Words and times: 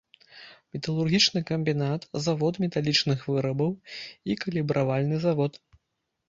Металургічны 0.75 1.39
камбінат, 1.49 2.07
завод 2.27 2.53
металічных 2.63 3.19
вырабаў 3.31 3.71
і 4.29 4.39
калібравальны 4.47 5.21
завод. 5.29 5.53